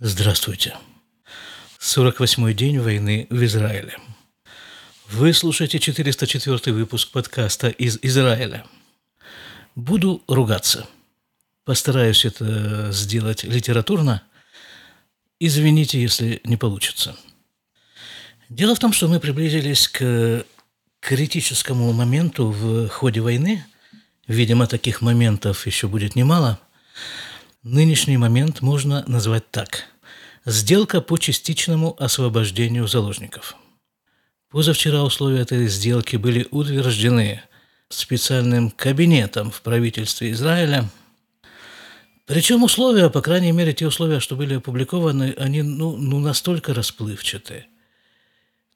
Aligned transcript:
Здравствуйте. 0.00 0.76
48-й 1.80 2.54
день 2.54 2.78
войны 2.78 3.26
в 3.30 3.44
Израиле. 3.44 3.96
Вы 5.08 5.32
слушаете 5.32 5.80
404 5.80 6.72
выпуск 6.72 7.10
подкаста 7.10 7.66
из 7.66 7.98
Израиля. 8.02 8.64
Буду 9.74 10.22
ругаться. 10.28 10.86
Постараюсь 11.64 12.24
это 12.24 12.92
сделать 12.92 13.42
литературно. 13.42 14.22
Извините, 15.40 16.00
если 16.00 16.40
не 16.44 16.56
получится. 16.56 17.16
Дело 18.48 18.76
в 18.76 18.78
том, 18.78 18.92
что 18.92 19.08
мы 19.08 19.18
приблизились 19.18 19.88
к 19.88 20.44
критическому 21.00 21.92
моменту 21.92 22.50
в 22.52 22.88
ходе 22.88 23.20
войны. 23.20 23.66
Видимо, 24.28 24.68
таких 24.68 25.00
моментов 25.00 25.66
еще 25.66 25.88
будет 25.88 26.14
немало– 26.14 26.60
Нынешний 27.64 28.16
момент 28.16 28.60
можно 28.60 29.04
назвать 29.08 29.50
так. 29.50 29.84
Сделка 30.46 31.00
по 31.00 31.18
частичному 31.18 31.96
освобождению 31.98 32.86
заложников. 32.86 33.56
Позавчера 34.48 35.02
условия 35.02 35.40
этой 35.40 35.66
сделки 35.66 36.14
были 36.14 36.46
утверждены 36.52 37.42
специальным 37.88 38.70
кабинетом 38.70 39.50
в 39.50 39.60
правительстве 39.62 40.30
Израиля. 40.30 40.88
Причем 42.26 42.62
условия, 42.62 43.10
по 43.10 43.22
крайней 43.22 43.50
мере, 43.50 43.72
те 43.72 43.88
условия, 43.88 44.20
что 44.20 44.36
были 44.36 44.54
опубликованы, 44.54 45.34
они 45.36 45.62
ну, 45.62 45.96
ну 45.96 46.20
настолько 46.20 46.74
расплывчаты. 46.74 47.66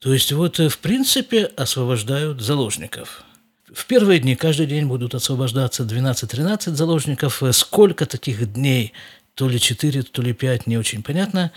То 0.00 0.12
есть 0.12 0.32
вот 0.32 0.58
в 0.58 0.78
принципе 0.78 1.44
освобождают 1.44 2.40
заложников– 2.40 3.22
в 3.70 3.86
первые 3.86 4.18
дни 4.18 4.36
каждый 4.36 4.66
день 4.66 4.86
будут 4.86 5.14
освобождаться 5.14 5.82
12-13 5.82 6.74
заложников. 6.74 7.42
Сколько 7.52 8.06
таких 8.06 8.52
дней? 8.52 8.92
То 9.34 9.48
ли 9.48 9.58
4, 9.58 10.02
то 10.02 10.22
ли 10.22 10.32
5, 10.32 10.66
не 10.66 10.76
очень 10.76 11.02
понятно. 11.02 11.52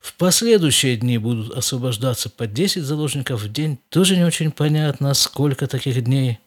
В 0.00 0.14
последующие 0.14 0.96
дни 0.96 1.18
будут 1.18 1.56
освобождаться 1.56 2.30
по 2.30 2.46
10 2.46 2.82
заложников 2.82 3.42
в 3.42 3.52
день. 3.52 3.78
Тоже 3.88 4.16
не 4.16 4.24
очень 4.24 4.50
понятно, 4.50 5.14
сколько 5.14 5.66
таких 5.66 6.02
дней. 6.02 6.38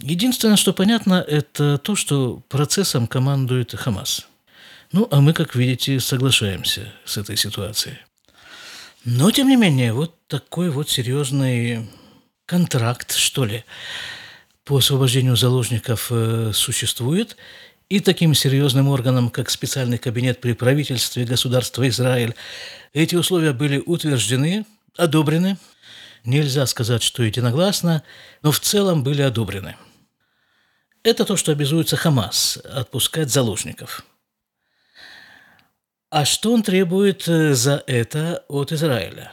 Единственное, 0.00 0.56
что 0.56 0.72
понятно, 0.72 1.24
это 1.26 1.78
то, 1.78 1.94
что 1.94 2.42
процессом 2.48 3.06
командует 3.06 3.74
Хамас. 3.74 4.26
Ну, 4.92 5.08
а 5.10 5.20
мы, 5.20 5.32
как 5.32 5.54
видите, 5.54 6.00
соглашаемся 6.00 6.92
с 7.04 7.16
этой 7.16 7.36
ситуацией. 7.36 7.96
Но, 9.04 9.30
тем 9.30 9.48
не 9.48 9.56
менее, 9.56 9.92
вот 9.92 10.14
такой 10.26 10.70
вот 10.70 10.88
серьезный 10.90 11.88
контракт, 12.46 13.14
что 13.14 13.44
ли, 13.44 13.64
по 14.64 14.78
освобождению 14.78 15.36
заложников 15.36 16.08
э, 16.10 16.52
существует, 16.54 17.36
и 17.90 18.00
таким 18.00 18.34
серьезным 18.34 18.88
органом, 18.88 19.28
как 19.28 19.50
специальный 19.50 19.98
кабинет 19.98 20.40
при 20.40 20.54
правительстве 20.54 21.24
государства 21.24 21.86
Израиль, 21.88 22.34
эти 22.94 23.14
условия 23.14 23.52
были 23.52 23.82
утверждены, 23.84 24.64
одобрены. 24.96 25.58
Нельзя 26.24 26.64
сказать, 26.66 27.02
что 27.02 27.22
единогласно, 27.22 28.02
но 28.42 28.50
в 28.52 28.60
целом 28.60 29.04
были 29.04 29.20
одобрены. 29.20 29.76
Это 31.02 31.26
то, 31.26 31.36
что 31.36 31.52
обязуется 31.52 31.96
Хамас– 31.96 32.56
отпускать 32.64 33.30
заложников. 33.30 34.06
А 36.08 36.24
что 36.24 36.52
он 36.54 36.62
требует 36.62 37.28
э, 37.28 37.52
за 37.52 37.84
это 37.86 38.44
от 38.48 38.72
Израиля? 38.72 39.30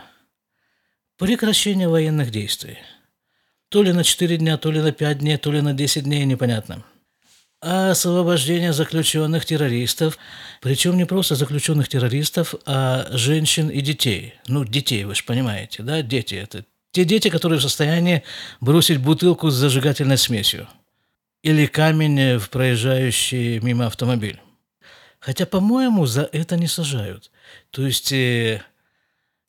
Прекращение 1.18 1.88
военных 1.88 2.32
действий– 2.32 2.80
то 3.72 3.84
ли 3.84 3.94
на 3.94 4.04
4 4.04 4.38
дня, 4.38 4.58
то 4.58 4.70
ли 4.70 4.82
на 4.82 4.92
5 4.92 5.20
дней, 5.20 5.38
то 5.38 5.50
ли 5.50 5.62
на 5.62 5.74
10 5.74 6.04
дней, 6.04 6.26
непонятно. 6.26 6.84
А 7.62 7.92
освобождение 7.92 8.74
заключенных 8.74 9.46
террористов, 9.46 10.18
причем 10.62 10.98
не 10.98 11.06
просто 11.06 11.36
заключенных 11.36 11.88
террористов, 11.88 12.54
а 12.66 13.08
женщин 13.12 13.70
и 13.70 13.80
детей. 13.80 14.34
Ну, 14.48 14.66
детей, 14.66 15.06
вы 15.06 15.16
же 15.16 15.24
понимаете, 15.24 15.84
да, 15.84 16.02
дети 16.02 16.36
это. 16.36 16.66
Те 16.92 17.06
дети, 17.06 17.30
которые 17.30 17.60
в 17.60 17.62
состоянии 17.62 18.24
бросить 18.60 18.98
бутылку 18.98 19.50
с 19.50 19.56
зажигательной 19.56 20.18
смесью. 20.18 20.68
Или 21.42 21.66
камень 21.66 22.40
в 22.40 22.50
проезжающий 22.50 23.60
мимо 23.60 23.86
автомобиль. 23.86 24.42
Хотя, 25.20 25.46
по-моему, 25.46 26.06
за 26.08 26.28
это 26.34 26.58
не 26.58 26.68
сажают. 26.68 27.32
То 27.70 27.86
есть 27.86 28.12
э, 28.12 28.64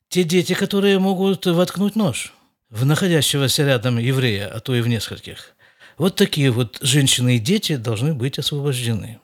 те 0.07 0.23
дети, 0.23 0.53
которые 0.53 0.97
могут 0.97 1.45
воткнуть 1.45 1.97
нож– 1.97 2.33
в 2.73 2.85
находящегося 2.85 3.63
рядом 3.65 3.99
еврея, 3.99 4.47
а 4.47 4.59
то 4.59 4.73
и 4.73 4.81
в 4.81 4.87
нескольких. 4.87 5.53
Вот 5.99 6.15
такие 6.15 6.49
вот 6.49 6.79
женщины 6.81 7.35
и 7.35 7.39
дети 7.39 7.75
должны 7.75 8.15
быть 8.15 8.39
освобождены. 8.39 9.19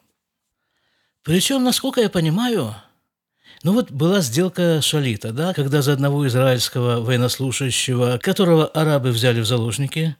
Причем, 1.24 1.64
насколько 1.64 2.00
я 2.00 2.12
понимаю, 2.12 2.76
ну 3.64 3.74
вот 3.74 3.90
была 3.90 4.22
сделка 4.22 4.84
Шалита, 4.84 5.34
да, 5.34 5.56
когда 5.56 5.82
за 5.82 5.94
одного 5.94 6.28
израильского 6.28 7.02
военнослужащего, 7.02 8.20
которого 8.20 8.68
арабы 8.68 9.10
взяли 9.10 9.42
в 9.42 9.48
заложники, 9.48 10.16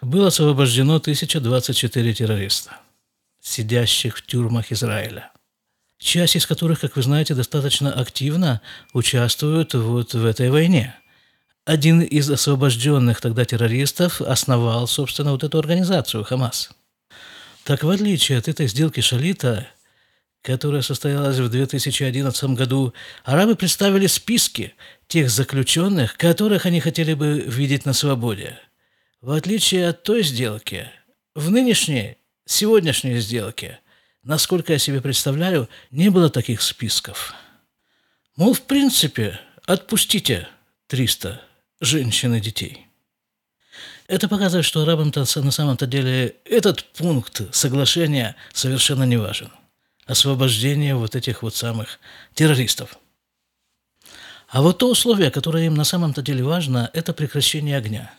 было 0.00 0.28
освобождено 0.28 0.96
1024 0.96 2.14
террориста, 2.14 2.78
сидящих 3.42 4.16
в 4.16 4.26
тюрьмах 4.26 4.72
Израиля. 4.72 5.30
Часть 5.98 6.36
из 6.36 6.46
которых, 6.46 6.80
как 6.80 6.96
вы 6.96 7.02
знаете, 7.02 7.34
достаточно 7.34 7.92
активно 7.92 8.62
участвуют 8.94 9.74
вот 9.74 10.14
в 10.14 10.24
этой 10.24 10.48
войне– 10.48 10.96
один 11.64 12.02
из 12.02 12.28
освобожденных 12.30 13.20
тогда 13.20 13.44
террористов 13.44 14.20
основал, 14.20 14.86
собственно, 14.88 15.32
вот 15.32 15.44
эту 15.44 15.58
организацию 15.58 16.24
«Хамас». 16.24 16.70
Так, 17.64 17.84
в 17.84 17.90
отличие 17.90 18.38
от 18.38 18.48
этой 18.48 18.66
сделки 18.66 19.00
Шалита, 19.00 19.68
которая 20.42 20.82
состоялась 20.82 21.38
в 21.38 21.48
2011 21.48 22.44
году, 22.50 22.92
арабы 23.22 23.54
представили 23.54 24.08
списки 24.08 24.74
тех 25.06 25.30
заключенных, 25.30 26.16
которых 26.16 26.66
они 26.66 26.80
хотели 26.80 27.14
бы 27.14 27.38
видеть 27.38 27.86
на 27.86 27.92
свободе. 27.92 28.58
В 29.20 29.30
отличие 29.30 29.88
от 29.88 30.02
той 30.02 30.24
сделки, 30.24 30.90
в 31.36 31.52
нынешней, 31.52 32.16
сегодняшней 32.44 33.20
сделке, 33.20 33.78
насколько 34.24 34.72
я 34.72 34.80
себе 34.80 35.00
представляю, 35.00 35.68
не 35.92 36.08
было 36.08 36.28
таких 36.28 36.60
списков. 36.60 37.32
Мол, 38.34 38.54
в 38.54 38.62
принципе, 38.62 39.38
отпустите 39.64 40.48
300 40.88 41.40
женщин 41.82 42.34
и 42.34 42.40
детей. 42.40 42.86
Это 44.06 44.28
показывает, 44.28 44.64
что 44.64 44.82
арабам-то 44.82 45.24
на 45.36 45.50
самом-то 45.50 45.86
деле 45.86 46.36
этот 46.44 46.84
пункт 46.92 47.42
соглашения 47.54 48.36
совершенно 48.52 49.02
не 49.04 49.16
важен. 49.16 49.50
Освобождение 50.06 50.94
вот 50.94 51.16
этих 51.16 51.42
вот 51.42 51.54
самых 51.54 51.98
террористов. 52.34 52.98
А 54.48 54.62
вот 54.62 54.78
то 54.78 54.90
условие, 54.90 55.30
которое 55.30 55.66
им 55.66 55.74
на 55.74 55.84
самом-то 55.84 56.22
деле 56.22 56.44
важно, 56.44 56.90
это 56.92 57.12
прекращение 57.12 57.76
огня. 57.76 58.12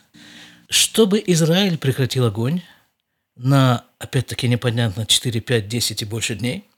Чтобы 0.70 1.24
Израиль 1.26 1.78
прекратил 1.78 2.26
огонь 2.26 2.64
на, 3.36 3.86
опять-таки, 4.00 4.48
непонятно, 4.48 5.06
4, 5.06 5.40
5, 5.40 5.68
10 5.68 6.02
и 6.02 6.06
больше 6.06 6.36
дней, 6.36 6.70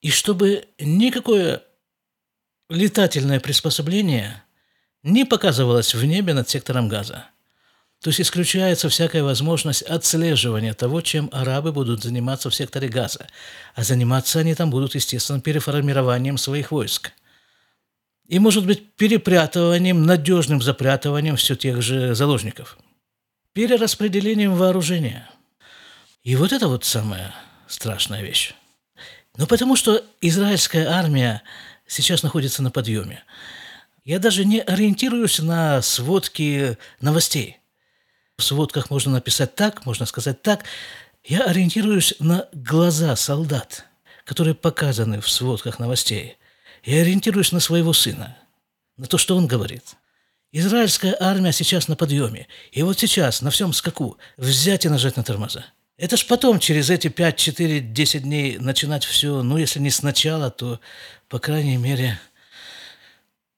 и 0.00 0.10
чтобы 0.10 0.66
никакое 0.78 1.62
летательное 2.70 3.40
приспособление– 3.40 4.41
не 5.02 5.24
показывалась 5.24 5.94
в 5.94 6.04
небе 6.04 6.34
над 6.34 6.48
сектором 6.48 6.88
газа. 6.88 7.26
То 8.02 8.10
есть 8.10 8.20
исключается 8.20 8.88
всякая 8.88 9.22
возможность 9.22 9.82
отслеживания 9.82 10.74
того, 10.74 11.00
чем 11.02 11.28
арабы 11.32 11.72
будут 11.72 12.02
заниматься 12.02 12.50
в 12.50 12.54
секторе 12.54 12.88
газа. 12.88 13.28
А 13.76 13.84
заниматься 13.84 14.40
они 14.40 14.56
там 14.56 14.70
будут, 14.70 14.96
естественно, 14.96 15.40
переформированием 15.40 16.36
своих 16.36 16.72
войск. 16.72 17.12
И, 18.26 18.40
может 18.40 18.66
быть, 18.66 18.92
перепрятыванием, 18.94 20.04
надежным 20.04 20.60
запрятыванием 20.60 21.36
все 21.36 21.54
тех 21.54 21.80
же 21.80 22.14
заложников. 22.14 22.76
Перераспределением 23.52 24.56
вооружения. 24.56 25.28
И 26.24 26.34
вот 26.34 26.52
это 26.52 26.66
вот 26.66 26.84
самая 26.84 27.34
страшная 27.68 28.22
вещь. 28.22 28.54
Ну, 29.36 29.46
потому 29.46 29.76
что 29.76 30.04
израильская 30.20 30.86
армия 30.86 31.42
сейчас 31.86 32.22
находится 32.22 32.62
на 32.62 32.70
подъеме. 32.70 33.22
Я 34.04 34.18
даже 34.18 34.44
не 34.44 34.60
ориентируюсь 34.60 35.38
на 35.38 35.80
сводки 35.80 36.76
новостей. 37.00 37.60
В 38.36 38.42
сводках 38.42 38.90
можно 38.90 39.12
написать 39.12 39.54
так, 39.54 39.86
можно 39.86 40.06
сказать 40.06 40.42
так. 40.42 40.64
Я 41.22 41.44
ориентируюсь 41.44 42.14
на 42.18 42.48
глаза 42.52 43.14
солдат, 43.14 43.86
которые 44.24 44.56
показаны 44.56 45.20
в 45.20 45.30
сводках 45.30 45.78
новостей. 45.78 46.36
Я 46.82 47.02
ориентируюсь 47.02 47.52
на 47.52 47.60
своего 47.60 47.92
сына, 47.92 48.36
на 48.96 49.06
то, 49.06 49.18
что 49.18 49.36
он 49.36 49.46
говорит. 49.46 49.94
Израильская 50.50 51.16
армия 51.20 51.52
сейчас 51.52 51.86
на 51.86 51.94
подъеме. 51.94 52.48
И 52.72 52.82
вот 52.82 52.98
сейчас, 52.98 53.40
на 53.40 53.50
всем 53.50 53.72
скаку, 53.72 54.18
взять 54.36 54.84
и 54.84 54.88
нажать 54.88 55.16
на 55.16 55.22
тормоза. 55.22 55.64
Это 55.96 56.16
ж 56.16 56.26
потом, 56.26 56.58
через 56.58 56.90
эти 56.90 57.06
5, 57.06 57.36
4, 57.36 57.78
10 57.78 58.22
дней 58.24 58.58
начинать 58.58 59.04
все, 59.04 59.44
ну, 59.44 59.58
если 59.58 59.78
не 59.78 59.90
сначала, 59.90 60.50
то, 60.50 60.80
по 61.28 61.38
крайней 61.38 61.76
мере, 61.76 62.18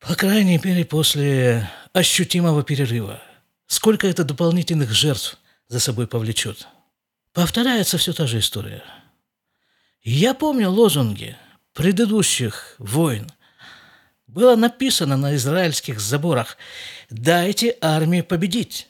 по 0.06 0.15
крайней 0.15 0.61
мере, 0.62 0.85
после 0.85 1.71
ощутимого 1.93 2.62
перерыва. 2.62 3.23
Сколько 3.67 4.06
это 4.06 4.25
дополнительных 4.25 4.93
жертв 4.93 5.39
за 5.69 5.81
собой 5.81 6.06
повлечет? 6.06 6.69
Повторяется 7.33 7.97
все 7.99 8.12
та 8.12 8.27
же 8.27 8.39
история. 8.39 8.83
Я 10.03 10.35
помню 10.35 10.71
лозунги 10.71 11.37
предыдущих 11.73 12.77
войн. 12.79 13.31
было 14.27 14.56
написано 14.56 15.17
на 15.17 15.35
израильских 15.37 16.01
заборах 16.01 16.59
«Дайте 17.09 17.77
армии 17.81 18.21
победить». 18.21 18.89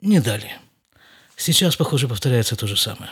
Не 0.00 0.20
дали. 0.20 0.56
Сейчас, 1.36 1.76
похоже, 1.76 2.08
повторяется 2.08 2.56
то 2.56 2.66
же 2.66 2.76
самое. 2.76 3.10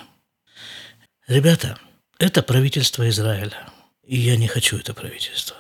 Ребята, 1.27 1.79
это 2.19 2.43
правительство 2.43 3.09
Израиля. 3.09 3.69
И 4.05 4.17
я 4.17 4.37
не 4.37 4.47
хочу 4.47 4.79
это 4.79 4.95
правительство. 4.95 5.57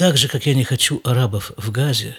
Так 0.00 0.16
же, 0.16 0.28
как 0.28 0.46
я 0.46 0.54
не 0.54 0.64
хочу 0.64 1.02
арабов 1.04 1.52
в 1.58 1.70
Газе, 1.70 2.16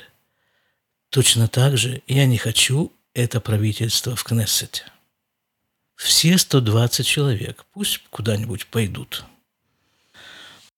точно 1.10 1.48
так 1.48 1.78
же 1.78 2.04
я 2.06 2.28
не 2.28 2.38
хочу 2.38 2.94
это 3.16 3.42
правительство 3.42 4.16
в 4.16 4.24
Кнессете. 4.24 4.84
Все 5.96 6.38
120 6.38 7.08
человек 7.08 7.66
пусть 7.74 8.04
куда-нибудь 8.12 8.68
пойдут. 8.68 9.26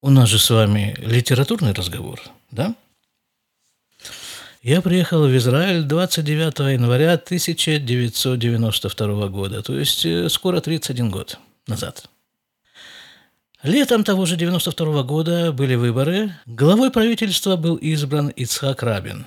У 0.01 0.11
нас 0.11 0.29
же 0.29 0.39
с 0.39 0.49
вами 0.49 0.95
литературный 0.97 1.73
разговор, 1.73 2.21
да? 2.51 2.73
Я 4.61 4.81
приехал 4.81 5.27
в 5.27 5.35
Израиль 5.35 5.83
29 5.83 6.71
января 6.71 7.15
1992 7.15 9.27
года, 9.27 9.61
то 9.61 9.77
есть 9.77 10.05
э, 10.05 10.29
скоро 10.29 10.61
31 10.61 11.11
год 11.11 11.37
назад. 11.67 12.09
Летом 13.63 14.03
того 14.03 14.25
же 14.25 14.35
92 14.35 15.03
года 15.03 15.53
были 15.53 15.75
выборы. 15.75 16.35
Главой 16.45 16.91
правительства 16.91 17.55
был 17.55 17.77
избран 17.77 18.27
Ицхак 18.27 18.83
Рабин. 18.83 19.25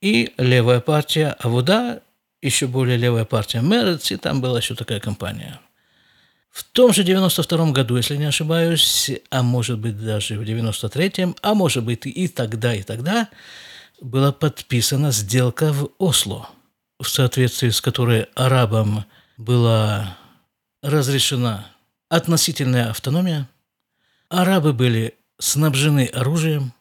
И 0.00 0.32
левая 0.38 0.78
партия 0.78 1.34
Авуда, 1.40 2.00
еще 2.40 2.68
более 2.68 2.96
левая 2.96 3.24
партия 3.24 3.62
Мерец, 3.62 4.12
и 4.12 4.16
там 4.16 4.40
была 4.40 4.58
еще 4.58 4.76
такая 4.76 5.00
компания. 5.00 5.60
В 6.52 6.62
том 6.62 6.92
же 6.92 7.02
92 7.02 7.72
году, 7.72 7.96
если 7.96 8.14
не 8.14 8.26
ошибаюсь, 8.26 9.10
а 9.30 9.42
может 9.42 9.80
быть 9.80 10.00
даже 10.00 10.38
в 10.38 10.42
93-м, 10.42 11.34
а 11.42 11.54
может 11.54 11.82
быть 11.82 12.06
и 12.06 12.28
тогда, 12.28 12.76
и 12.76 12.84
тогда, 12.84 13.28
была 14.00 14.30
подписана 14.30 15.10
сделка 15.10 15.72
в 15.72 15.90
Осло, 15.98 16.48
в 17.00 17.08
соответствии 17.08 17.70
с 17.70 17.80
которой 17.80 18.28
арабам 18.36 19.04
была 19.36 20.16
разрешена 20.80 21.66
относительная 22.08 22.90
автономия. 22.90 23.48
Арабы 24.34 24.72
были 24.72 25.14
снабжены 25.38 26.06
оружием. 26.06 26.72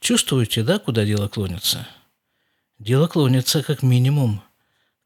Чувствуете, 0.00 0.64
да, 0.64 0.80
куда 0.80 1.04
дело 1.04 1.28
клонится? 1.28 1.86
Дело 2.80 3.06
клонится 3.06 3.62
как 3.62 3.84
минимум 3.84 4.42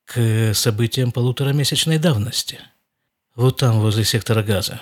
к 0.06 0.54
событиям 0.54 1.12
полуторамесячной 1.12 1.98
давности. 1.98 2.58
Вот 3.34 3.58
там, 3.58 3.80
возле 3.80 4.04
сектора 4.04 4.42
газа. 4.42 4.80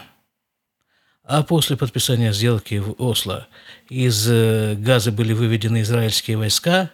А 1.25 1.43
после 1.43 1.77
подписания 1.77 2.33
сделки 2.33 2.77
в 2.77 2.95
Осло 2.99 3.49
из 3.89 4.29
э, 4.31 4.77
Газа 4.77 5.11
были 5.11 5.33
выведены 5.33 5.83
израильские 5.83 6.37
войска, 6.37 6.93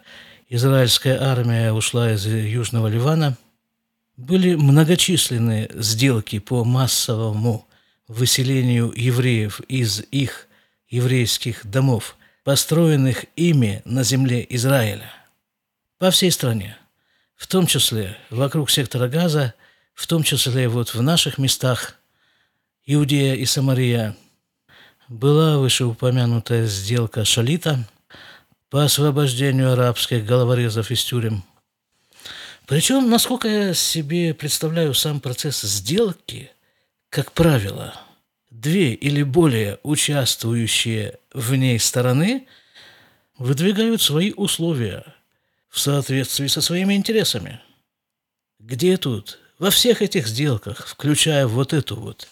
израильская 0.48 1.18
армия 1.20 1.70
ушла 1.70 2.12
из 2.12 2.24
Южного 2.24 2.86
Ливана. 2.86 3.36
Были 4.16 4.54
многочисленные 4.54 5.70
сделки 5.74 6.38
по 6.38 6.64
массовому 6.64 7.68
выселению 8.08 8.92
евреев 8.94 9.60
из 9.68 10.02
их 10.10 10.46
еврейских 10.88 11.66
домов, 11.66 12.16
построенных 12.42 13.24
ими 13.36 13.82
на 13.84 14.02
земле 14.02 14.46
Израиля. 14.50 15.10
По 15.98 16.10
всей 16.10 16.30
стране, 16.30 16.76
в 17.36 17.46
том 17.46 17.66
числе 17.66 18.16
вокруг 18.30 18.70
сектора 18.70 19.08
Газа, 19.08 19.54
в 19.94 20.06
том 20.06 20.22
числе 20.22 20.68
вот 20.68 20.94
в 20.94 21.00
наших 21.02 21.38
местах, 21.38 21.94
Иудея 22.86 23.34
и 23.34 23.44
Самария– 23.46 24.16
была 25.08 25.58
вышеупомянутая 25.58 26.66
сделка 26.66 27.24
Шалита 27.24 27.86
по 28.70 28.84
освобождению 28.84 29.72
арабских 29.72 30.24
головорезов 30.24 30.90
из 30.90 31.04
тюрем. 31.04 31.44
Причем, 32.66 33.10
насколько 33.10 33.46
я 33.46 33.74
себе 33.74 34.32
представляю 34.32 34.94
сам 34.94 35.20
процесс 35.20 35.60
сделки, 35.60 36.50
как 37.14 37.30
правило, 37.30 37.94
две 38.50 38.92
или 38.92 39.22
более 39.22 39.78
участвующие 39.84 41.20
в 41.32 41.54
ней 41.54 41.78
стороны 41.78 42.48
выдвигают 43.38 44.02
свои 44.02 44.32
условия 44.32 45.04
в 45.68 45.78
соответствии 45.78 46.48
со 46.48 46.60
своими 46.60 46.94
интересами. 46.94 47.60
Где 48.58 48.96
тут? 48.96 49.38
Во 49.60 49.70
всех 49.70 50.02
этих 50.02 50.26
сделках, 50.26 50.88
включая 50.88 51.46
вот 51.46 51.72
эту 51.72 51.94
вот, 51.94 52.26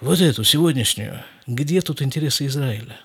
вот 0.00 0.20
эту 0.20 0.44
сегодняшнюю, 0.44 1.24
где 1.48 1.80
тут 1.80 2.00
интересы 2.00 2.46
Израиля? 2.46 3.00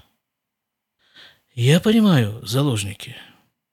Я 1.56 1.80
понимаю 1.80 2.46
заложники. 2.46 3.16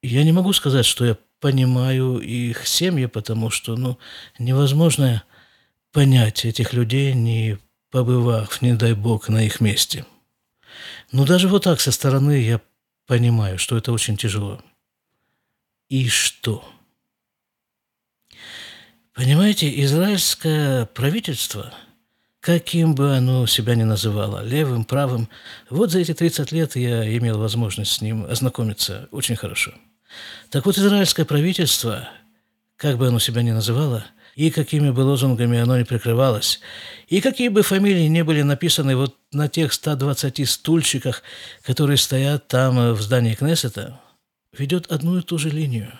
Я 0.00 0.24
не 0.24 0.32
могу 0.32 0.54
сказать, 0.54 0.86
что 0.86 1.04
я 1.04 1.18
понимаю 1.40 2.20
их 2.20 2.66
семьи, 2.66 3.04
потому 3.04 3.50
что 3.50 3.76
ну, 3.76 3.98
невозможно 4.38 5.24
понять 5.98 6.44
этих 6.44 6.74
людей, 6.74 7.12
не 7.12 7.58
побывав, 7.90 8.62
не 8.62 8.74
дай 8.74 8.92
бог, 8.92 9.28
на 9.28 9.44
их 9.44 9.60
месте. 9.60 10.06
Но 11.10 11.26
даже 11.26 11.48
вот 11.48 11.64
так 11.64 11.80
со 11.80 11.90
стороны 11.90 12.40
я 12.40 12.60
понимаю, 13.08 13.58
что 13.58 13.76
это 13.76 13.90
очень 13.90 14.16
тяжело. 14.16 14.62
И 15.88 16.08
что? 16.08 16.64
Понимаете, 19.12 19.82
израильское 19.82 20.86
правительство– 20.86 21.74
каким 22.40 22.94
бы 22.94 23.16
оно 23.16 23.48
себя 23.48 23.74
ни 23.74 23.82
называло, 23.82 24.44
левым, 24.44 24.84
правым. 24.84 25.28
Вот 25.68 25.90
за 25.90 25.98
эти 25.98 26.14
30 26.14 26.52
лет 26.52 26.76
я 26.76 27.18
имел 27.18 27.40
возможность 27.40 27.90
с 27.90 28.00
ним 28.00 28.24
ознакомиться 28.24 29.08
очень 29.10 29.34
хорошо. 29.34 29.74
Так 30.48 30.64
вот, 30.64 30.78
израильское 30.78 31.24
правительство, 31.24 32.08
как 32.76 32.96
бы 32.96 33.08
оно 33.08 33.18
себя 33.18 33.42
ни 33.42 33.50
называло, 33.50 34.06
и 34.38 34.50
какими 34.50 34.90
бы 34.90 35.00
лозунгами 35.00 35.58
оно 35.58 35.76
ни 35.76 35.82
прикрывалось, 35.82 36.60
и 37.08 37.20
какие 37.20 37.48
бы 37.48 37.62
фамилии 37.62 38.06
не 38.06 38.22
были 38.22 38.42
написаны 38.42 38.94
вот 38.94 39.16
на 39.32 39.48
тех 39.48 39.72
120 39.72 40.48
стульчиках, 40.48 41.24
которые 41.62 41.96
стоят 41.96 42.46
там 42.46 42.94
в 42.94 43.02
здании 43.02 43.34
Кнессета, 43.34 44.00
ведет 44.56 44.92
одну 44.92 45.18
и 45.18 45.22
ту 45.22 45.38
же 45.38 45.50
линию. 45.50 45.92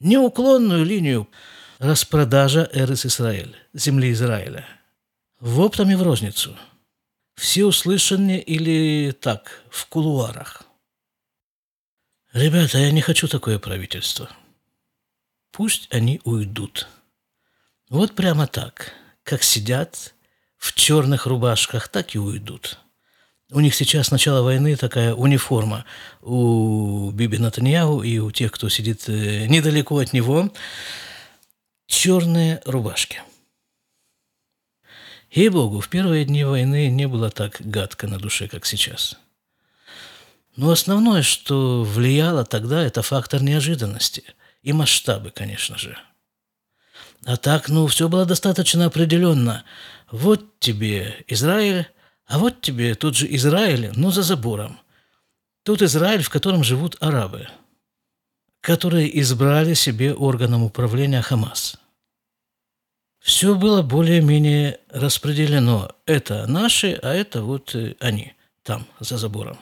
Неуклонную 0.00 0.86
линию 0.86 1.28
распродажа 1.78 2.70
Эрес 2.72 3.04
Израиль, 3.04 3.54
земли 3.74 4.10
Израиля– 4.12 4.64
Воптами 5.40 5.94
в 5.94 6.02
розницу. 6.02 6.56
Все 7.36 7.66
услышанные 7.66 8.42
или 8.42 9.12
так, 9.12 9.62
в 9.70 9.86
кулуарах. 9.86 10.64
Ребята, 12.32 12.78
я 12.78 12.90
не 12.90 13.02
хочу 13.02 13.28
такое 13.28 13.58
правительство. 13.60 14.30
Пусть 15.52 15.92
они 15.94 16.20
уйдут. 16.24 16.88
Вот 17.90 18.14
прямо 18.14 18.46
так, 18.46 18.92
как 19.22 19.42
сидят 19.42 20.14
в 20.58 20.74
черных 20.74 21.26
рубашках, 21.26 21.88
так 21.88 22.14
и 22.14 22.18
уйдут. 22.18 22.78
У 23.50 23.60
них 23.60 23.74
сейчас 23.74 24.10
начало 24.10 24.42
войны 24.42 24.76
такая 24.76 25.14
униформа 25.14 25.86
у 26.20 27.10
Биби 27.10 27.38
Натаньяу 27.38 28.02
и 28.02 28.18
у 28.18 28.30
тех, 28.30 28.52
кто 28.52 28.68
сидит 28.68 29.08
э, 29.08 29.46
недалеко 29.46 29.98
от 29.98 30.12
него. 30.12 30.52
Черные 31.86 32.60
рубашки. 32.66 33.22
Ей-богу, 35.30 35.80
в 35.80 35.88
первые 35.88 36.26
дни 36.26 36.44
войны 36.44 36.90
не 36.90 37.08
было 37.08 37.30
так 37.30 37.56
гадко 37.60 38.06
на 38.06 38.18
душе, 38.18 38.48
как 38.48 38.66
сейчас. 38.66 39.16
Но 40.56 40.70
основное, 40.70 41.22
что 41.22 41.84
влияло 41.84 42.44
тогда, 42.44 42.82
это 42.82 43.00
фактор 43.00 43.42
неожиданности 43.42 44.24
и 44.62 44.74
масштабы, 44.74 45.30
конечно 45.30 45.78
же. 45.78 45.96
А 47.24 47.36
так, 47.36 47.68
ну, 47.68 47.86
все 47.86 48.08
было 48.08 48.24
достаточно 48.24 48.86
определенно. 48.86 49.64
Вот 50.10 50.58
тебе 50.58 51.24
Израиль, 51.26 51.86
а 52.26 52.38
вот 52.38 52.60
тебе 52.60 52.94
тот 52.94 53.16
же 53.16 53.26
Израиль, 53.34 53.90
но 53.94 54.10
за 54.10 54.22
забором. 54.22 54.78
Тот 55.64 55.82
Израиль, 55.82 56.22
в 56.22 56.30
котором 56.30 56.64
живут 56.64 56.96
арабы, 57.00 57.48
которые 58.60 59.20
избрали 59.20 59.74
себе 59.74 60.14
органом 60.14 60.62
управления 60.62 61.22
Хамас– 61.22 61.76
все 63.20 63.54
было 63.54 63.82
более-менее 63.82 64.80
распределено. 64.88 65.90
Это 66.06 66.46
наши, 66.46 66.98
а 67.02 67.12
это 67.12 67.42
вот 67.42 67.74
э, 67.74 67.94
они, 68.00 68.34
там, 68.62 68.86
за 69.00 69.18
забором. 69.18 69.58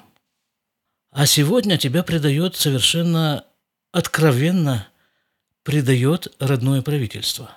А 1.11 1.27
сегодня 1.27 1.79
тебя 1.79 2.03
предает 2.03 2.57
совершенно 2.57 3.45
откровенно 3.93 4.87
предает 5.67 6.29
родное 6.39 6.81
правительство. 6.81 7.51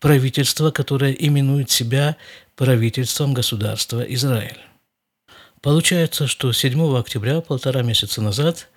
Правительство, 0.00 0.72
которое 0.72 1.12
именует 1.12 1.70
себя 1.70 2.16
правительством 2.56 3.32
государства 3.32 4.00
Израиль. 4.00 4.58
Получается, 5.60 6.26
что 6.26 6.52
7 6.52 6.96
октября, 6.96 7.40
полтора 7.40 7.82
месяца 7.82 8.20
назад, 8.20 8.68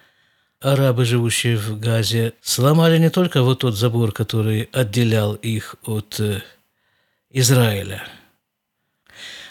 арабы, 0.61 1.05
живущие 1.05 1.57
в 1.57 1.79
Газе, 1.79 2.33
сломали 2.43 2.99
не 2.99 3.09
только 3.09 3.41
вот 3.41 3.61
тот 3.61 3.75
забор, 3.75 4.11
который 4.11 4.69
отделял 4.71 5.33
их 5.33 5.75
от 5.83 6.19
э, 6.19 6.43
Израиля. 7.31 8.07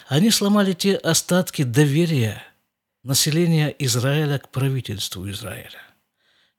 Они 0.07 0.31
сломали 0.31 0.71
те 0.71 0.95
остатки 0.95 1.63
доверия 1.63 2.41
населения 3.03 3.75
Израиля 3.77 4.39
к 4.39 4.47
правительству 4.47 5.29
Израиля. 5.29 5.84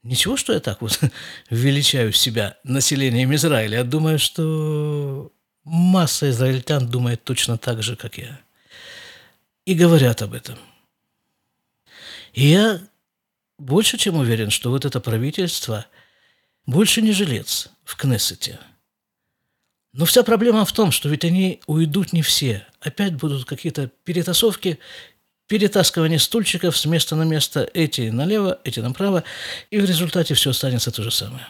Ничего, 0.06 0.36
что 0.36 0.52
я 0.52 0.60
так 0.60 0.82
вот 0.82 1.00
величаю 1.50 2.12
себя 2.12 2.56
населением 2.62 3.34
Израиля. 3.34 3.78
Я 3.78 3.84
думаю, 3.84 4.20
что 4.20 5.32
масса 5.64 6.30
израильтян 6.30 6.88
думает 6.88 7.25
точно 7.25 7.58
так 7.58 7.82
же, 7.82 7.96
как 7.96 8.16
я. 8.16 8.40
И 9.64 9.75
говорят 9.75 10.22
об 10.22 10.34
этом. 10.34 10.56
И 12.34 12.46
я 12.46 12.80
больше 13.58 13.98
чем 13.98 14.14
уверен, 14.16 14.50
что 14.50 14.70
вот 14.70 14.84
это 14.84 15.00
правительство 15.00 15.86
больше 16.66 17.02
не 17.02 17.10
жилец 17.10 17.70
в 17.84 17.96
Кнессете. 17.96 18.60
Но 19.92 20.04
вся 20.04 20.22
проблема 20.22 20.64
в 20.64 20.72
том, 20.72 20.92
что 20.92 21.08
ведь 21.08 21.25
они 21.25 21.60
уйдут 21.66 22.12
не 22.12 22.22
все. 22.22 22.64
Опять 22.78 23.14
будут 23.14 23.44
какие-то 23.44 23.90
перетасовки, 24.04 24.78
перетаскивание 25.46 26.18
стульчиков 26.18 26.76
с 26.76 26.84
места 26.86 27.16
на 27.16 27.22
место, 27.22 27.68
эти 27.72 28.10
налево, 28.10 28.58
эти 28.64 28.80
направо, 28.80 29.24
и 29.70 29.78
в 29.78 29.84
результате 29.84 30.34
все 30.34 30.50
останется 30.50 30.90
то 30.90 31.02
же 31.02 31.10
самое. 31.10 31.46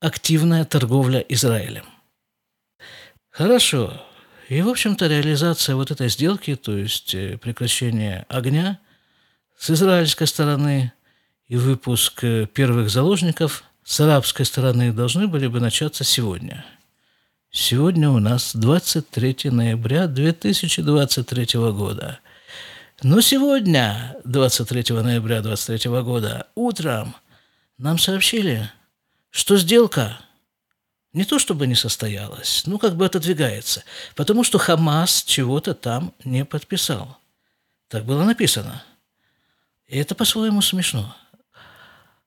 Активная 0.00 0.64
торговля 0.64 1.20
Израилем. 1.28 1.84
Хорошо. 3.30 4.02
И, 4.48 4.60
в 4.60 4.68
общем-то, 4.68 5.06
реализация 5.06 5.74
вот 5.74 5.90
этой 5.90 6.08
сделки, 6.08 6.54
то 6.54 6.76
есть 6.76 7.14
э, 7.14 7.38
прекращение 7.38 8.26
огня 8.28 8.78
с 9.58 9.70
израильской 9.70 10.26
стороны 10.26 10.92
и 11.48 11.56
выпуск 11.56 12.22
э, 12.22 12.46
первых 12.46 12.90
заложников 12.90 13.64
с 13.82 14.00
арабской 14.00 14.44
стороны 14.44 14.92
должны 14.92 15.28
были 15.28 15.46
бы 15.46 15.60
начаться 15.60 16.04
сегодня. 16.04 16.64
Сегодня 17.50 18.10
у 18.10 18.18
нас 18.18 18.54
23 18.54 19.50
ноября 19.50 20.06
2023 20.06 21.46
года– 21.54 22.18
но 23.04 23.20
сегодня, 23.20 24.16
23 24.24 24.96
ноября 24.96 25.42
2023 25.42 25.90
года, 26.00 26.46
утром 26.54 27.14
нам 27.76 27.98
сообщили, 27.98 28.70
что 29.30 29.58
сделка 29.58 30.18
не 31.12 31.24
то 31.24 31.38
чтобы 31.38 31.66
не 31.66 31.74
состоялась, 31.74 32.62
ну 32.66 32.78
как 32.78 32.96
бы 32.96 33.04
отодвигается, 33.04 33.84
потому 34.16 34.42
что 34.42 34.58
Хамас 34.58 35.22
чего-то 35.22 35.74
там 35.74 36.14
не 36.24 36.46
подписал. 36.46 37.18
Так 37.88 38.06
было 38.06 38.24
написано. 38.24 38.82
И 39.86 39.98
это 39.98 40.14
по-своему 40.14 40.62
смешно. 40.62 41.14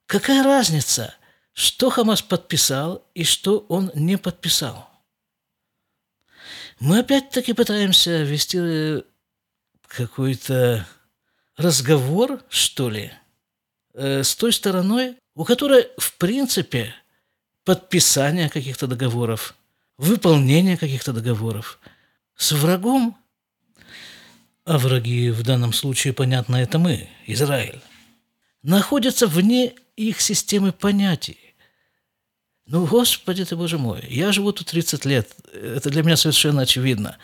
Какая 0.05 0.43
разница, 0.43 1.15
что 1.53 1.89
Хамас 1.89 2.22
подписал 2.22 3.03
и 3.15 3.24
что 3.24 3.65
он 3.67 3.91
не 3.96 4.17
подписал? 4.17 4.88
Мы 6.79 7.00
опять-таки 7.00 7.53
пытаемся 7.53 8.22
вести 8.22 9.03
какой-то 9.88 10.88
разговор, 11.56 12.41
что 12.50 12.89
ли, 12.89 13.12
э, 13.94 14.24
с 14.24 14.36
той 14.36 14.53
стороной, 14.53 15.17
у 15.36 15.44
которой, 15.44 15.88
в 15.98 16.15
принципе, 16.17 16.94
подписание 17.63 18.50
каких-то 18.50 18.88
договоров, 18.88 19.56
выполнение 19.98 20.77
каких-то 20.77 21.13
договоров 21.13 21.79
с 22.36 22.51
врагом, 22.51 23.17
а 24.65 24.77
враги 24.77 25.32
в 25.32 25.44
данном 25.44 25.74
случае, 25.74 26.13
понятно, 26.13 26.58
это 26.58 26.77
мы, 26.77 27.10
Израиль, 27.25 27.82
находятся 28.63 29.27
вне 29.27 29.74
их 29.96 30.22
системы 30.22 30.72
понятий. 30.72 31.38
Ну, 32.65 32.86
Господи 32.86 33.46
ты, 33.46 33.56
Боже 33.56 33.77
мой, 33.77 34.03
я 34.10 34.32
живу 34.32 34.51
тут 34.51 34.67
30 34.67 35.06
лет, 35.06 35.36
это 35.53 35.89
для 35.89 36.03
меня 36.03 36.17
совершенно 36.17 36.63
очевидно. 36.63 37.17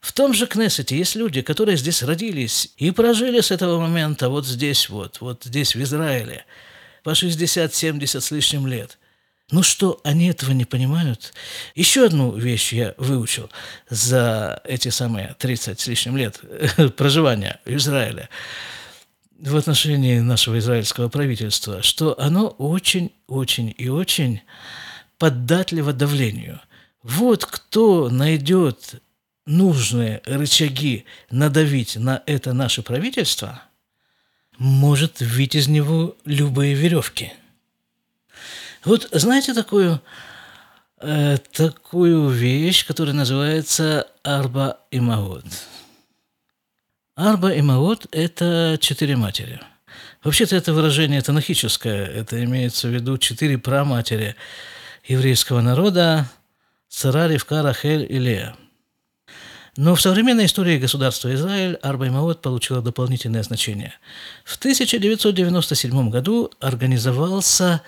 В 0.00 0.12
том 0.12 0.32
же 0.32 0.46
Кнессете 0.46 0.96
есть 0.96 1.16
люди, 1.16 1.42
которые 1.42 1.76
здесь 1.76 2.02
родились 2.02 2.72
и 2.76 2.90
прожили 2.90 3.40
с 3.40 3.50
этого 3.50 3.80
момента 3.80 4.28
вот 4.28 4.46
здесь 4.46 4.88
вот, 4.88 5.20
вот 5.20 5.42
здесь, 5.44 5.74
в 5.74 5.82
Израиле, 5.82 6.44
по 7.02 7.10
60-70 7.10 8.20
с 8.20 8.30
лишним 8.30 8.66
лет. 8.66 8.98
Ну 9.50 9.62
что, 9.62 10.00
они 10.04 10.28
этого 10.28 10.52
не 10.52 10.66
понимают? 10.66 11.32
Еще 11.74 12.04
одну 12.04 12.36
вещь 12.36 12.72
я 12.72 12.94
выучил 12.98 13.50
за 13.88 14.60
эти 14.64 14.90
самые 14.90 15.34
30 15.38 15.80
с 15.80 15.86
лишним 15.86 16.16
лет 16.16 16.40
проживания 16.96 17.58
в 17.64 17.70
Израиле 17.70 18.28
в 19.40 19.56
отношении 19.56 20.18
нашего 20.18 20.58
израильского 20.58 21.08
правительства, 21.08 21.82
что 21.82 22.20
оно 22.20 22.48
очень-очень 22.48 23.74
и 23.76 23.88
очень 23.88 24.42
податливо 25.16 25.92
давлению. 25.92 26.60
Вот 27.02 27.46
кто 27.46 28.10
найдет 28.10 29.00
нужные 29.48 30.20
рычаги 30.26 31.06
надавить 31.30 31.96
на 31.96 32.22
это 32.26 32.52
наше 32.52 32.82
правительство, 32.82 33.62
может 34.58 35.20
вить 35.20 35.54
из 35.54 35.68
него 35.68 36.16
любые 36.24 36.74
веревки. 36.74 37.32
Вот 38.84 39.08
знаете 39.10 39.54
такую, 39.54 40.00
э, 41.00 41.38
такую 41.52 42.28
вещь, 42.28 42.86
которая 42.86 43.14
называется 43.14 44.06
Арба 44.22 44.78
и 44.90 45.00
Маот. 45.00 45.46
Арба 47.14 47.52
и 47.52 47.62
Маот– 47.62 48.06
это 48.12 48.76
четыре 48.80 49.16
матери. 49.16 49.60
Вообще-то 50.22 50.56
это 50.56 50.72
выражение 50.74 51.22
танахическое, 51.22 52.04
это 52.04 52.44
имеется 52.44 52.88
в 52.88 52.90
виду 52.90 53.16
четыре 53.18 53.56
праматери 53.56 54.36
еврейского 55.04 55.62
народа– 55.62 56.30
Сара, 56.90 57.28
Ривка, 57.28 57.62
Рахель 57.62 58.06
и 58.08 58.18
Лея– 58.18 58.56
но 59.78 59.94
в 59.94 60.00
современной 60.00 60.46
истории 60.46 60.76
государства 60.76 61.32
Израиль 61.32 61.76
Арбаймаот 61.76 62.42
получила 62.42 62.82
дополнительное 62.82 63.44
значение. 63.44 63.94
В 64.44 64.56
1997 64.56 66.10
году 66.10 66.50
организовался 66.58 67.82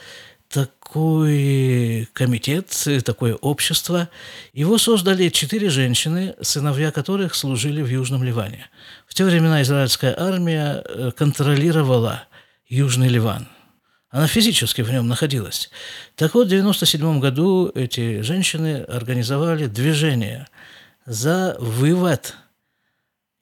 такой 0.49 2.09
комитет, 2.13 2.73
такое 3.05 3.35
общество. 3.35 4.09
Его 4.53 4.79
создали 4.79 5.31
четыре 5.31 5.69
женщины, 5.69 6.37
сыновья 6.41 6.93
которых 6.93 7.35
служили 7.35 7.83
в 7.83 7.89
Южном 7.89 8.23
Ливане. 8.23 8.71
В 9.09 9.15
те 9.15 9.25
времена 9.25 9.61
израильская 9.63 10.15
армия 10.17 10.85
э, 10.85 11.11
контролировала 11.11 12.23
Южный 12.69 13.09
Ливан. 13.09 13.49
Она 14.11 14.29
физически 14.29 14.83
в 14.83 14.93
нем 14.93 15.09
находилась. 15.09 15.71
Так 16.15 16.35
вот, 16.35 16.45
в 16.45 16.55
1997 16.55 17.19
году 17.19 17.73
эти 17.75 18.21
женщины 18.21 18.85
организовали 18.85 19.67
движение– 19.67 20.47
за 21.07 21.57
вывод 21.59 22.35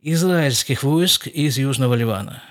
израильских 0.00 0.82
войск 0.82 1.26
из 1.26 1.58
Южного 1.58 1.94
Ливана. 1.94 2.42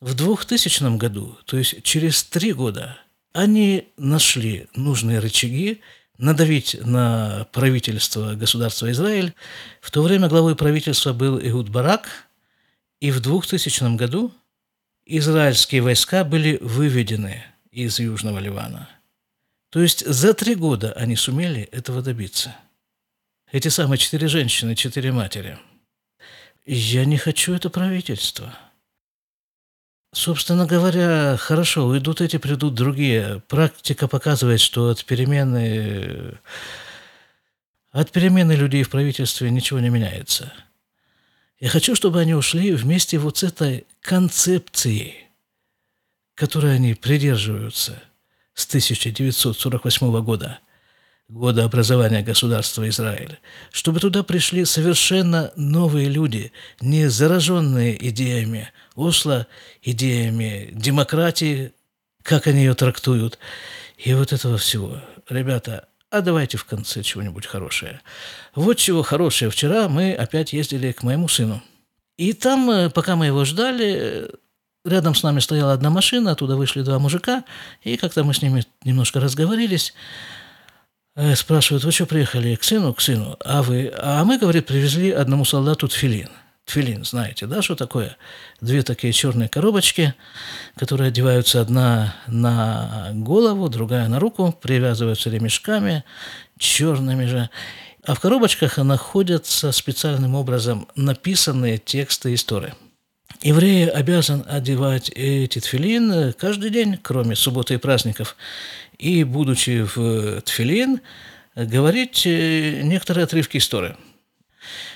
В 0.00 0.14
2000 0.14 0.96
году, 0.98 1.38
то 1.46 1.56
есть 1.56 1.82
через 1.82 2.24
три 2.24 2.52
года, 2.52 2.98
они 3.32 3.88
нашли 3.96 4.68
нужные 4.74 5.18
рычаги 5.18 5.80
надавить 6.18 6.76
на 6.84 7.48
правительство 7.52 8.34
государства 8.34 8.90
Израиль. 8.92 9.34
В 9.80 9.90
то 9.90 10.02
время 10.02 10.28
главой 10.28 10.56
правительства 10.56 11.12
был 11.12 11.40
Игуд 11.40 11.70
Барак, 11.70 12.08
и 13.00 13.10
в 13.10 13.20
2000 13.20 13.96
году 13.96 14.32
израильские 15.06 15.82
войска 15.82 16.22
были 16.22 16.58
выведены 16.60 17.44
из 17.72 17.98
Южного 17.98 18.38
Ливана. 18.38 18.88
То 19.70 19.80
есть 19.80 20.06
за 20.06 20.34
три 20.34 20.54
года 20.54 20.92
они 20.92 21.16
сумели 21.16 21.62
этого 21.72 22.02
добиться– 22.02 22.54
эти 23.54 23.68
самые 23.68 23.98
четыре 23.98 24.26
женщины, 24.26 24.74
четыре 24.74 25.12
матери. 25.12 25.56
Я 26.66 27.04
не 27.04 27.16
хочу 27.16 27.54
это 27.54 27.70
правительство. 27.70 28.52
Собственно 30.12 30.66
говоря, 30.66 31.36
хорошо, 31.36 31.86
уйдут 31.86 32.20
эти, 32.20 32.36
придут 32.36 32.74
другие. 32.74 33.42
Практика 33.46 34.08
показывает, 34.08 34.60
что 34.60 34.88
от 34.88 35.04
перемены, 35.04 36.36
от 37.92 38.10
перемены 38.10 38.54
людей 38.54 38.82
в 38.82 38.90
правительстве 38.90 39.50
ничего 39.50 39.78
не 39.78 39.88
меняется. 39.88 40.52
Я 41.60 41.68
хочу, 41.68 41.94
чтобы 41.94 42.20
они 42.20 42.34
ушли 42.34 42.72
вместе 42.72 43.18
вот 43.18 43.38
с 43.38 43.44
этой 43.44 43.86
концепцией, 44.00 45.28
которой 46.34 46.74
они 46.74 46.94
придерживаются 46.94 48.02
с 48.54 48.66
1948 48.66 50.24
года– 50.24 50.58
года 51.28 51.64
образования 51.64 52.22
государства 52.22 52.88
Израиля, 52.88 53.38
чтобы 53.72 54.00
туда 54.00 54.22
пришли 54.22 54.64
совершенно 54.64 55.52
новые 55.56 56.08
люди, 56.08 56.52
не 56.80 57.08
зараженные 57.08 58.08
идеями 58.08 58.70
Осло, 58.94 59.48
идеями 59.82 60.70
демократии, 60.72 61.72
как 62.22 62.46
они 62.46 62.60
ее 62.60 62.74
трактуют, 62.74 63.38
и 63.98 64.14
вот 64.14 64.32
этого 64.32 64.56
всего. 64.56 65.00
Ребята, 65.28 65.88
а 66.10 66.20
давайте 66.20 66.58
в 66.58 66.64
конце 66.64 67.02
чего-нибудь 67.02 67.46
хорошее. 67.46 68.00
Вот 68.54 68.76
чего 68.76 69.02
хорошее. 69.02 69.50
Вчера 69.50 69.88
мы 69.88 70.12
опять 70.12 70.52
ездили 70.52 70.92
к 70.92 71.02
моему 71.02 71.26
сыну. 71.26 71.60
И 72.16 72.32
там, 72.34 72.70
э, 72.70 72.90
пока 72.90 73.16
мы 73.16 73.26
его 73.26 73.44
ждали, 73.44 74.30
рядом 74.84 75.16
с 75.16 75.24
нами 75.24 75.40
стояла 75.40 75.72
одна 75.72 75.90
машина, 75.90 76.30
оттуда 76.30 76.56
вышли 76.56 76.82
два 76.82 77.00
мужика, 77.00 77.44
и 77.82 77.96
как-то 77.96 78.22
мы 78.22 78.32
с 78.32 78.42
ними 78.42 78.64
немножко 78.84 79.18
разговорились. 79.18 79.92
Э, 81.16 81.36
спрашивают, 81.36 81.84
вы 81.84 81.92
что 81.92 82.06
приехали 82.06 82.56
к 82.56 82.64
сыну? 82.64 82.92
К 82.92 83.00
сыну. 83.00 83.36
А 83.44 83.62
вы? 83.62 83.92
А 83.96 84.24
мы, 84.24 84.38
говорит, 84.38 84.66
привезли 84.66 85.10
одному 85.12 85.44
солдату 85.44 85.86
тфилин. 85.86 86.28
Тфилин, 86.64 87.04
знаете, 87.04 87.46
да, 87.46 87.62
что 87.62 87.76
такое? 87.76 88.16
Две 88.60 88.82
такие 88.82 89.12
черные 89.12 89.48
коробочки, 89.48 90.14
которые 90.76 91.08
одеваются 91.08 91.60
одна 91.60 92.16
на 92.26 93.10
голову, 93.12 93.68
другая 93.68 94.08
на 94.08 94.18
руку, 94.18 94.58
привязываются 94.60 95.30
ремешками, 95.30 96.04
черными 96.58 97.26
же. 97.26 97.50
А 98.04 98.14
в 98.14 98.20
коробочках 98.20 98.78
находятся 98.78 99.72
специальным 99.72 100.34
образом 100.34 100.88
написанные 100.96 101.78
тексты 101.78 102.34
истории. 102.34 102.74
Еврей 103.44 103.88
обязан 103.88 104.44
одевать 104.48 105.10
эти 105.10 105.60
тфилин 105.60 106.32
каждый 106.32 106.70
день, 106.70 106.98
кроме 107.00 107.36
субботы 107.36 107.74
и 107.74 107.78
праздников. 107.78 108.36
И, 108.98 109.22
будучи 109.22 109.82
в 109.94 110.40
тфилин, 110.40 111.00
говорить 111.54 112.26
э, 112.26 112.82
некоторые 112.82 113.24
отрывки 113.24 113.58
истории– 113.58 113.96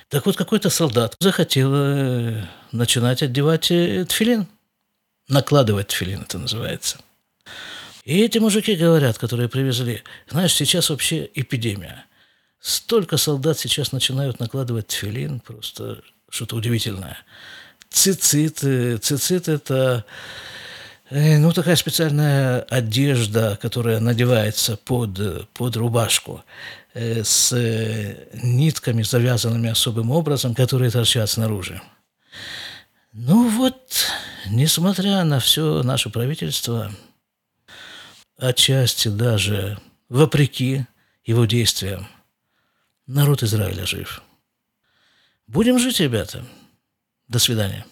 так 0.09 0.25
вот, 0.25 0.37
какой-то 0.37 0.71
солдат 0.71 1.17
захотел 1.21 1.71
э, 1.75 2.45
начинать 2.73 3.23
одевать 3.23 3.71
э, 3.71 4.07
тфилин. 4.07 4.47
Накладывать 5.29 5.89
тфилин, 5.89 6.23
это 6.23 6.39
называется. 6.39 6.99
И 8.05 8.23
эти 8.23 8.39
мужики 8.39 8.75
говорят, 8.75 9.19
которые 9.19 9.51
привезли, 9.51 10.03
знаешь, 10.29 10.55
сейчас 10.55 10.89
вообще 10.89 11.29
эпидемия. 11.35 12.07
Столько 12.59 13.19
солдат 13.19 13.59
сейчас 13.59 13.93
начинают 13.93 14.41
накладывать 14.41 14.87
тфилин, 14.87 15.41
просто 15.41 16.03
что-то 16.31 16.57
удивительное. 16.57 17.19
Цицит. 17.91 18.63
Э, 18.63 18.99
цицит– 18.99 19.49
это 19.49 20.05
ну, 21.11 21.53
такая 21.53 21.77
специальная 21.77 22.61
одежда, 22.61 23.59
которая 23.63 23.99
надевается 23.99 24.77
под, 24.77 25.49
под 25.55 25.77
рубашку. 25.77 26.45
Э, 26.95 27.23
с 27.23 27.53
э, 27.53 28.29
нитками, 28.43 29.03
завязанными 29.03 29.71
особым 29.71 30.11
образом, 30.11 30.55
которые 30.55 30.91
торчат 30.91 31.31
снаружи. 31.31 31.81
Ну 33.13 33.49
вот, 33.49 34.07
несмотря 34.49 35.23
на 35.23 35.39
все 35.39 35.85
наше 35.85 36.11
правительство, 36.11 36.91
отчасти 38.37 39.09
даже 39.09 39.79
вопреки 40.09 40.87
его 41.25 41.45
действиям, 41.45 42.09
народ 43.07 43.45
Израиля 43.45 43.87
жив. 43.87 44.23
Будем 45.47 45.79
жить, 45.79 46.01
ребята. 46.01 46.45
До 47.29 47.39
свидания. 47.39 47.85